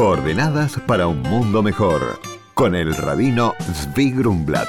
[0.00, 2.18] Coordenadas para un mundo mejor.
[2.54, 4.66] Con el rabino Zvi Grumblat.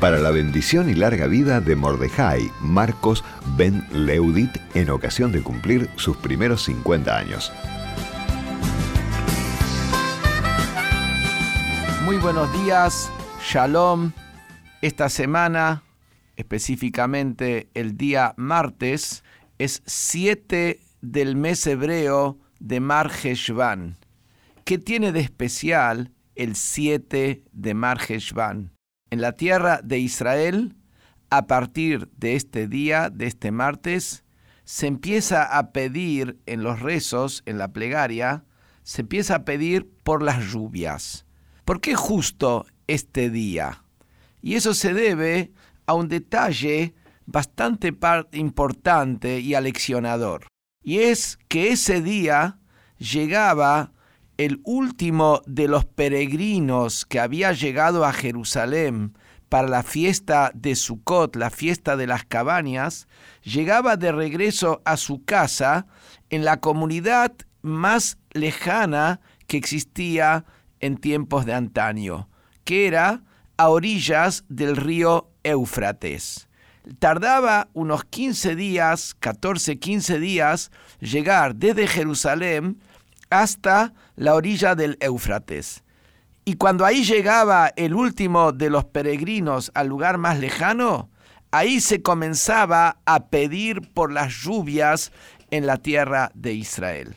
[0.00, 3.24] Para la bendición y larga vida de Mordejai Marcos
[3.56, 7.50] Ben Leudit en ocasión de cumplir sus primeros 50 años.
[12.04, 13.10] Muy buenos días,
[13.42, 14.12] Shalom.
[14.82, 15.82] Esta semana,
[16.36, 19.24] específicamente el día martes,
[19.56, 23.98] es 7 del mes hebreo de Mar Heshvan.
[24.64, 28.72] ¿Qué tiene de especial el 7 de Mar Heshvan?
[29.10, 30.76] En la tierra de Israel,
[31.28, 34.24] a partir de este día, de este martes,
[34.64, 38.44] se empieza a pedir en los rezos, en la plegaria,
[38.84, 41.26] se empieza a pedir por las lluvias.
[41.64, 43.82] ¿Por qué justo este día?
[44.40, 45.50] Y eso se debe
[45.86, 46.94] a un detalle
[47.26, 47.92] bastante
[48.32, 50.51] importante y aleccionador
[50.82, 52.58] y es que ese día
[52.98, 53.92] llegaba
[54.36, 59.16] el último de los peregrinos que había llegado a Jerusalén
[59.48, 63.06] para la fiesta de Sucot, la fiesta de las cabañas,
[63.42, 65.86] llegaba de regreso a su casa
[66.30, 70.46] en la comunidad más lejana que existía
[70.80, 72.28] en tiempos de antaño,
[72.64, 73.22] que era
[73.58, 76.48] a orillas del río Éufrates
[76.98, 82.80] tardaba unos 15 días, 14, 15 días, llegar desde Jerusalén
[83.30, 85.82] hasta la orilla del Éufrates.
[86.44, 91.08] Y cuando ahí llegaba el último de los peregrinos al lugar más lejano,
[91.52, 95.12] ahí se comenzaba a pedir por las lluvias
[95.50, 97.16] en la tierra de Israel.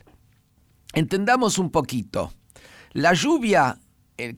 [0.93, 2.33] Entendamos un poquito.
[2.91, 3.79] La lluvia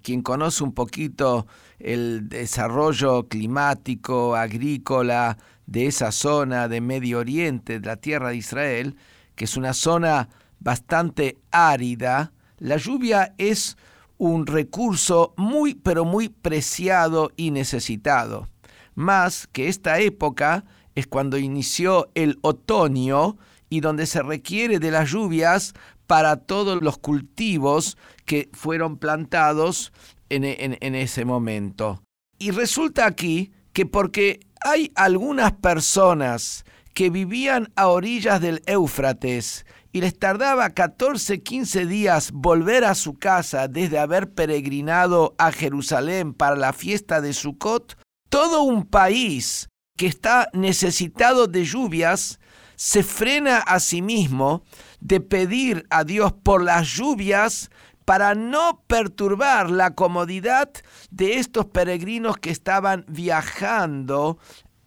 [0.02, 1.47] quien conoce un poquito
[1.80, 8.95] el desarrollo climático, agrícola de esa zona de Medio Oriente, de la tierra de Israel,
[9.36, 13.78] que es una zona bastante árida, la lluvia es
[14.17, 18.47] un recurso muy, pero muy preciado y necesitado.
[18.95, 20.66] Más que esta época
[20.96, 23.38] es cuando inició el otoño
[23.69, 25.74] y donde se requiere de las lluvias
[26.07, 29.91] para todos los cultivos que fueron plantados
[30.29, 32.01] en, ese momento.
[32.40, 40.01] Y resulta aquí que porque hay algunas personas que vivían a orillas del Éufrates y
[40.01, 46.56] les tardaba 14, 15 días volver a su casa desde haber peregrinado a Jerusalén para
[46.56, 47.97] la fiesta de Sucot,
[48.29, 52.39] todo un país que está necesitado de lluvias
[52.77, 54.63] se frena a sí mismo
[55.01, 57.71] de pedir a Dios por las lluvias
[58.05, 60.71] para no perturbar la comodidad
[61.09, 64.38] de estos peregrinos que estaban viajando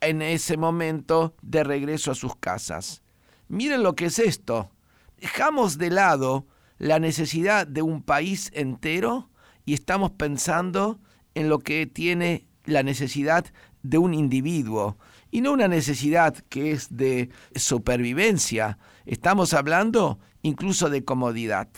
[0.01, 3.03] en ese momento de regreso a sus casas.
[3.49, 4.71] Miren lo que es esto.
[5.19, 6.47] Dejamos de lado
[6.79, 9.29] la necesidad de un país entero
[9.67, 11.01] y estamos pensando
[11.35, 13.45] en lo que tiene la necesidad
[13.83, 14.97] de un individuo
[15.31, 18.79] y no una necesidad que es de supervivencia.
[19.07, 21.69] Estamos hablando incluso de comodidad.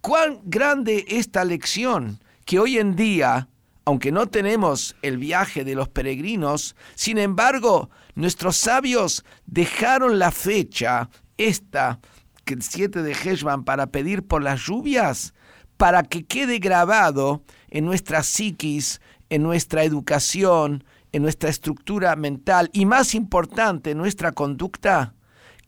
[0.00, 3.48] Cuán grande esta lección que hoy en día,
[3.84, 11.08] aunque no tenemos el viaje de los peregrinos, sin embargo, nuestros sabios dejaron la fecha,
[11.36, 12.00] esta,
[12.46, 15.34] el 7 de Heshvan, para pedir por las lluvias,
[15.76, 19.00] para que quede grabado en nuestra psiquis,
[19.30, 25.14] en nuestra educación, en nuestra estructura mental y más importante, nuestra conducta,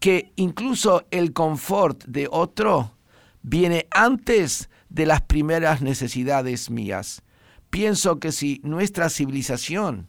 [0.01, 2.97] que incluso el confort de otro
[3.43, 7.23] viene antes de las primeras necesidades mías.
[7.71, 10.09] Pienso que si nuestra civilización,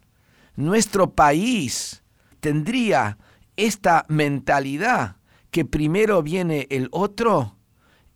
[0.56, 2.02] nuestro país,
[2.40, 3.20] tendría
[3.58, 5.18] esta mentalidad
[5.52, 7.58] que primero viene el otro,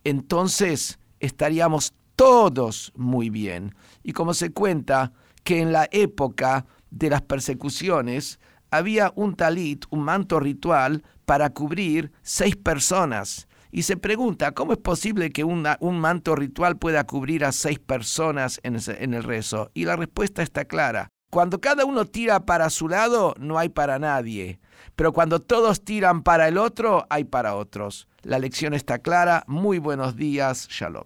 [0.02, 3.76] entonces estaríamos todos muy bien.
[4.02, 5.12] Y como se cuenta
[5.44, 8.38] que en la época de las persecuciones,
[8.70, 13.48] había un talit, un manto ritual, para cubrir seis personas.
[13.70, 18.60] Y se pregunta, ¿cómo es posible que un manto ritual pueda cubrir a seis personas
[18.62, 19.70] en, en el rezo?
[19.72, 21.08] Y la respuesta está clara.
[21.30, 24.60] Cuando cada uno tira para su lado, no hay para nadie.
[24.94, 28.06] Pero cuando todos tiran para el otro, hay para otros.
[28.20, 29.42] La lección está clara.
[29.46, 30.68] Muy buenos días.
[30.68, 31.04] Shalom.